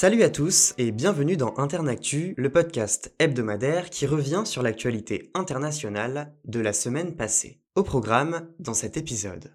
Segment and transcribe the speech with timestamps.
[0.00, 6.32] Salut à tous et bienvenue dans Internactu, le podcast hebdomadaire qui revient sur l'actualité internationale
[6.46, 7.60] de la semaine passée.
[7.74, 9.52] Au programme dans cet épisode.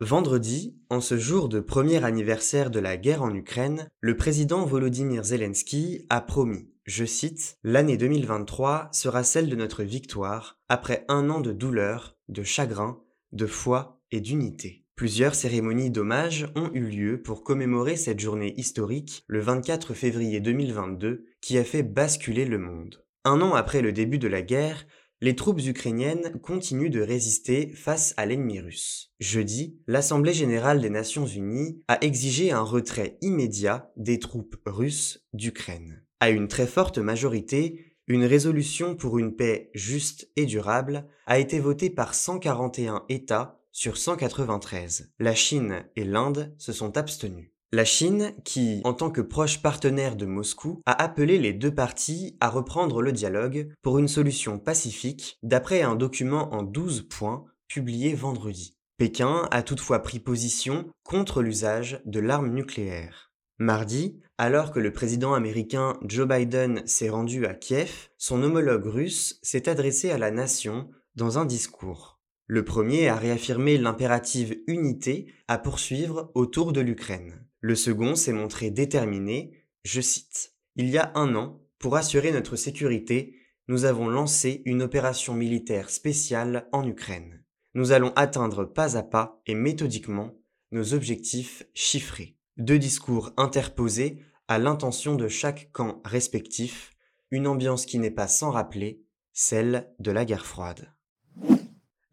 [0.00, 5.24] Vendredi, en ce jour de premier anniversaire de la guerre en Ukraine, le président Volodymyr
[5.24, 11.40] Zelensky a promis, je cite, L'année 2023 sera celle de notre victoire, après un an
[11.40, 13.00] de douleur, de chagrin,
[13.32, 14.85] de foi et d'unité.
[14.96, 21.26] Plusieurs cérémonies d'hommage ont eu lieu pour commémorer cette journée historique, le 24 février 2022,
[21.42, 23.04] qui a fait basculer le monde.
[23.22, 24.86] Un an après le début de la guerre,
[25.20, 29.12] les troupes ukrainiennes continuent de résister face à l'ennemi russe.
[29.20, 36.06] Jeudi, l'Assemblée générale des Nations unies a exigé un retrait immédiat des troupes russes d'Ukraine.
[36.20, 41.60] À une très forte majorité, une résolution pour une paix juste et durable a été
[41.60, 45.12] votée par 141 États sur 193.
[45.18, 47.50] La Chine et l'Inde se sont abstenus.
[47.72, 52.38] La Chine, qui, en tant que proche partenaire de Moscou, a appelé les deux parties
[52.40, 58.14] à reprendre le dialogue pour une solution pacifique, d'après un document en 12 points publié
[58.14, 58.78] vendredi.
[58.96, 63.30] Pékin a toutefois pris position contre l'usage de l'arme nucléaire.
[63.58, 69.38] Mardi, alors que le président américain Joe Biden s'est rendu à Kiev, son homologue russe
[69.42, 72.15] s'est adressé à la nation dans un discours.
[72.48, 77.44] Le premier a réaffirmé l'impérative unité à poursuivre autour de l'Ukraine.
[77.60, 82.54] Le second s'est montré déterminé, je cite, Il y a un an, pour assurer notre
[82.54, 83.34] sécurité,
[83.66, 87.42] nous avons lancé une opération militaire spéciale en Ukraine.
[87.74, 90.38] Nous allons atteindre pas à pas et méthodiquement
[90.70, 92.36] nos objectifs chiffrés.
[92.56, 96.92] Deux discours interposés à l'intention de chaque camp respectif,
[97.32, 99.02] une ambiance qui n'est pas sans rappeler
[99.32, 100.95] celle de la guerre froide.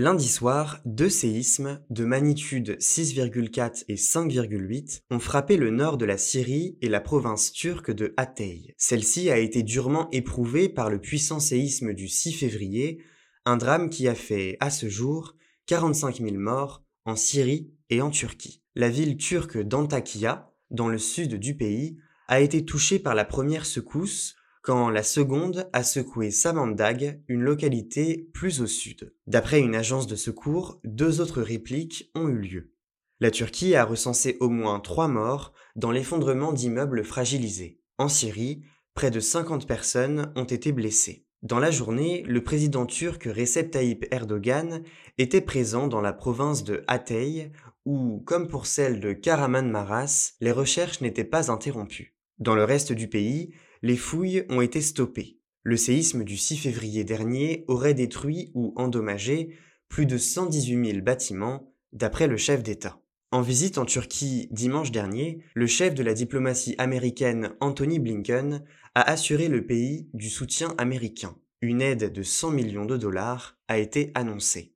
[0.00, 6.16] Lundi soir, deux séismes de magnitude 6,4 et 5,8 ont frappé le nord de la
[6.16, 8.74] Syrie et la province turque de Hatay.
[8.78, 13.02] Celle-ci a été durement éprouvée par le puissant séisme du 6 février,
[13.44, 18.08] un drame qui a fait, à ce jour, 45 000 morts en Syrie et en
[18.08, 18.62] Turquie.
[18.74, 23.66] La ville turque d'Antakya, dans le sud du pays, a été touchée par la première
[23.66, 29.14] secousse quand la seconde a secoué Samandag, une localité plus au sud.
[29.26, 32.72] D'après une agence de secours, deux autres répliques ont eu lieu.
[33.20, 37.80] La Turquie a recensé au moins trois morts dans l'effondrement d'immeubles fragilisés.
[37.98, 38.62] En Syrie,
[38.94, 41.26] près de 50 personnes ont été blessées.
[41.42, 44.82] Dans la journée, le président turc Recep Tayyip Erdogan
[45.16, 47.50] était présent dans la province de Hatay
[47.86, 52.14] où, comme pour celle de Karaman-Maras, les recherches n'étaient pas interrompues.
[52.38, 55.38] Dans le reste du pays, les fouilles ont été stoppées.
[55.62, 59.56] Le séisme du 6 février dernier aurait détruit ou endommagé
[59.88, 63.00] plus de 118 000 bâtiments, d'après le chef d'État.
[63.32, 68.64] En visite en Turquie dimanche dernier, le chef de la diplomatie américaine Anthony Blinken
[68.94, 71.36] a assuré le pays du soutien américain.
[71.60, 74.74] Une aide de 100 millions de dollars a été annoncée.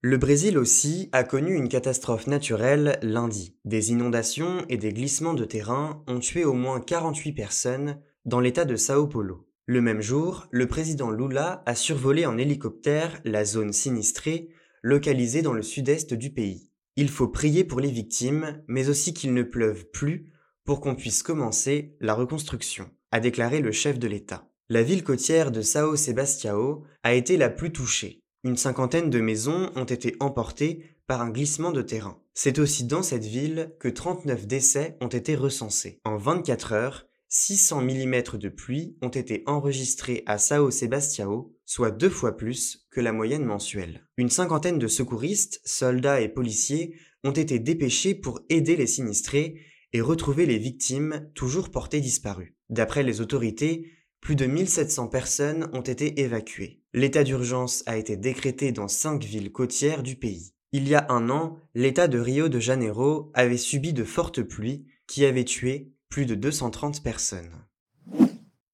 [0.00, 3.56] Le Brésil aussi a connu une catastrophe naturelle lundi.
[3.64, 8.64] Des inondations et des glissements de terrain ont tué au moins 48 personnes dans l'état
[8.64, 9.48] de Sao Paulo.
[9.66, 14.50] Le même jour, le président Lula a survolé en hélicoptère la zone sinistrée,
[14.82, 16.70] localisée dans le sud-est du pays.
[16.94, 20.32] Il faut prier pour les victimes, mais aussi qu'il ne pleuve plus
[20.64, 24.48] pour qu'on puisse commencer la reconstruction, a déclaré le chef de l'État.
[24.68, 28.22] La ville côtière de Sao Sebastião a été la plus touchée.
[28.48, 32.18] Une cinquantaine de maisons ont été emportées par un glissement de terrain.
[32.32, 36.00] C'est aussi dans cette ville que 39 décès ont été recensés.
[36.06, 42.08] En 24 heures, 600 mm de pluie ont été enregistrés à Sao Sebastião, soit deux
[42.08, 44.06] fois plus que la moyenne mensuelle.
[44.16, 49.60] Une cinquantaine de secouristes, soldats et policiers ont été dépêchés pour aider les sinistrés
[49.92, 52.56] et retrouver les victimes toujours portées disparues.
[52.70, 56.82] D'après les autorités, plus de 1700 personnes ont été évacuées.
[56.92, 60.52] L'état d'urgence a été décrété dans cinq villes côtières du pays.
[60.72, 64.86] Il y a un an, l'État de Rio de Janeiro avait subi de fortes pluies
[65.06, 67.64] qui avaient tué plus de 230 personnes.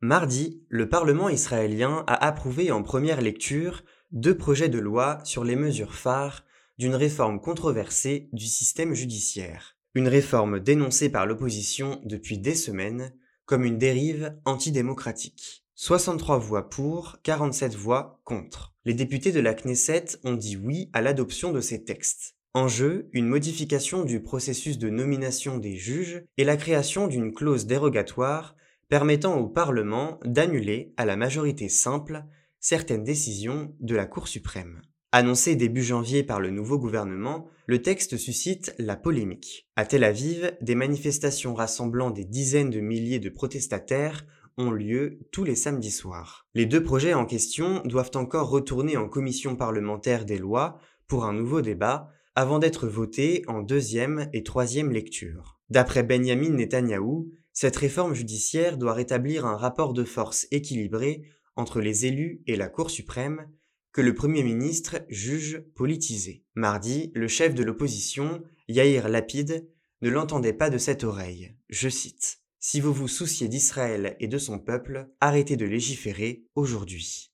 [0.00, 3.82] Mardi, le Parlement israélien a approuvé en première lecture
[4.12, 6.44] deux projets de loi sur les mesures phares
[6.78, 9.76] d'une réforme controversée du système judiciaire.
[9.94, 13.12] Une réforme dénoncée par l'opposition depuis des semaines
[13.50, 15.64] comme une dérive antidémocratique.
[15.74, 18.72] 63 voix pour, 47 voix contre.
[18.84, 22.36] Les députés de la Knesset ont dit oui à l'adoption de ces textes.
[22.54, 27.66] En jeu, une modification du processus de nomination des juges et la création d'une clause
[27.66, 28.54] dérogatoire
[28.88, 32.22] permettant au Parlement d'annuler à la majorité simple
[32.60, 34.80] certaines décisions de la Cour suprême.
[35.12, 39.68] Annoncé début janvier par le nouveau gouvernement, le texte suscite la polémique.
[39.74, 44.24] À Tel Aviv, des manifestations rassemblant des dizaines de milliers de protestataires
[44.56, 46.46] ont lieu tous les samedis soirs.
[46.54, 50.78] Les deux projets en question doivent encore retourner en commission parlementaire des lois
[51.08, 55.58] pour un nouveau débat avant d'être votés en deuxième et troisième lecture.
[55.70, 61.24] D'après Benjamin Netanyahou, cette réforme judiciaire doit rétablir un rapport de force équilibré
[61.56, 63.48] entre les élus et la Cour suprême
[63.92, 66.44] que le Premier ministre juge politisé.
[66.54, 69.68] Mardi, le chef de l'opposition, Yair Lapid,
[70.02, 71.54] ne l'entendait pas de cette oreille.
[71.68, 77.32] Je cite si vous vous souciez d'Israël et de son peuple, arrêtez de légiférer aujourd'hui.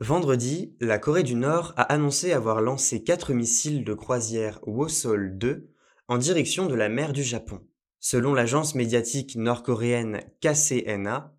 [0.00, 5.70] Vendredi, la Corée du Nord a annoncé avoir lancé quatre missiles de croisière Wosol 2
[6.08, 7.66] en direction de la mer du Japon.
[8.00, 11.34] Selon l'agence médiatique nord-coréenne KCNA,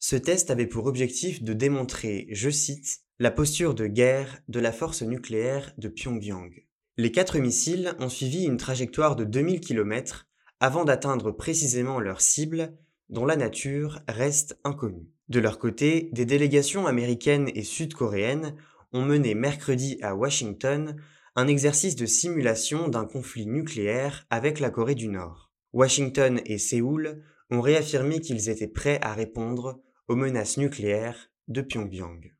[0.00, 4.72] ce test avait pour objectif de démontrer, je cite, la posture de guerre de la
[4.72, 6.66] force nucléaire de Pyongyang.
[6.98, 10.26] Les quatre missiles ont suivi une trajectoire de 2000 km
[10.60, 12.76] avant d'atteindre précisément leur cible,
[13.08, 15.08] dont la nature reste inconnue.
[15.30, 18.54] De leur côté, des délégations américaines et sud-coréennes
[18.92, 20.96] ont mené mercredi à Washington
[21.36, 25.50] un exercice de simulation d'un conflit nucléaire avec la Corée du Nord.
[25.72, 32.36] Washington et Séoul ont réaffirmé qu'ils étaient prêts à répondre aux menaces nucléaires de Pyongyang.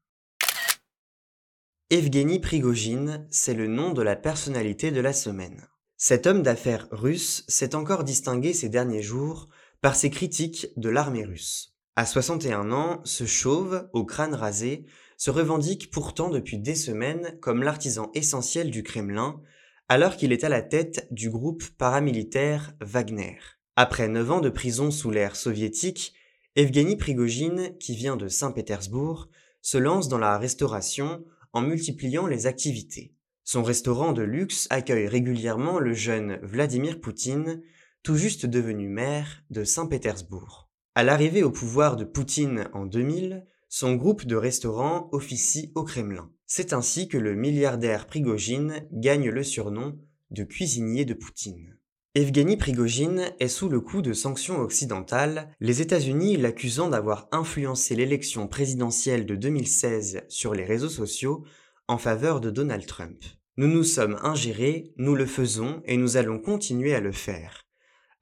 [1.88, 5.68] Evgeny Prigogine, c'est le nom de la personnalité de la semaine.
[5.96, 9.48] Cet homme d'affaires russe s'est encore distingué ces derniers jours
[9.82, 11.76] par ses critiques de l'armée russe.
[11.94, 14.84] À 61 ans, ce chauve, au crâne rasé,
[15.16, 19.40] se revendique pourtant depuis des semaines comme l'artisan essentiel du Kremlin,
[19.88, 23.38] alors qu'il est à la tête du groupe paramilitaire Wagner.
[23.76, 26.14] Après neuf ans de prison sous l'ère soviétique,
[26.56, 29.28] Evgeny Prigogine, qui vient de Saint-Pétersbourg,
[29.62, 33.14] se lance dans la restauration en multipliant les activités.
[33.44, 37.62] Son restaurant de luxe accueille régulièrement le jeune Vladimir Poutine,
[38.02, 40.70] tout juste devenu maire de Saint-Pétersbourg.
[40.94, 46.30] À l'arrivée au pouvoir de Poutine en 2000, son groupe de restaurants officie au Kremlin.
[46.46, 49.98] C'est ainsi que le milliardaire Prigogine gagne le surnom
[50.30, 51.78] de cuisinier de Poutine.
[52.16, 58.48] Evgeny Prigogine est sous le coup de sanctions occidentales, les États-Unis l'accusant d'avoir influencé l'élection
[58.48, 61.44] présidentielle de 2016 sur les réseaux sociaux
[61.88, 63.22] en faveur de Donald Trump.
[63.58, 67.66] Nous nous sommes ingérés, nous le faisons et nous allons continuer à le faire,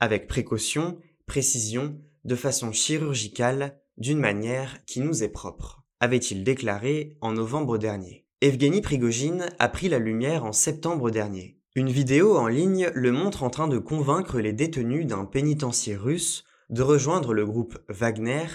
[0.00, 7.30] avec précaution, précision, de façon chirurgicale, d'une manière qui nous est propre, avait-il déclaré en
[7.30, 8.26] novembre dernier.
[8.40, 11.60] Evgeny Prigogine a pris la lumière en septembre dernier.
[11.76, 16.44] Une vidéo en ligne le montre en train de convaincre les détenus d'un pénitencier russe
[16.70, 18.46] de rejoindre le groupe Wagner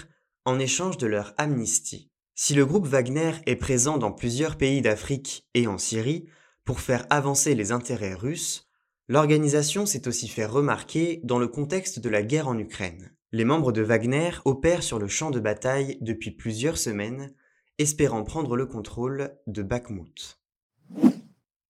[0.46, 2.10] en échange de leur amnistie.
[2.34, 6.28] Si le groupe Wagner est présent dans plusieurs pays d'Afrique et en Syrie
[6.64, 8.70] pour faire avancer les intérêts russes,
[9.06, 13.12] l'organisation s'est aussi fait remarquer dans le contexte de la guerre en Ukraine.
[13.32, 17.34] Les membres de Wagner opèrent sur le champ de bataille depuis plusieurs semaines,
[17.76, 20.40] espérant prendre le contrôle de Bakhmut.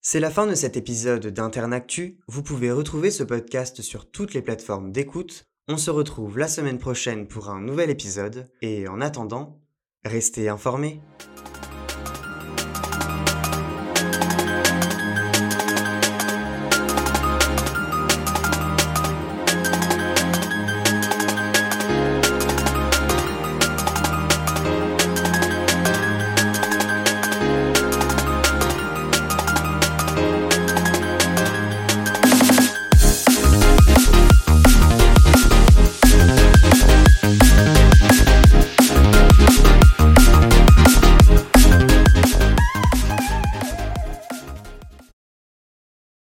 [0.02, 2.16] C'est la fin de cet épisode d'Internactu.
[2.26, 5.46] Vous pouvez retrouver ce podcast sur toutes les plateformes d'écoute.
[5.68, 9.60] On se retrouve la semaine prochaine pour un nouvel épisode et en attendant,
[10.02, 11.02] Restez informés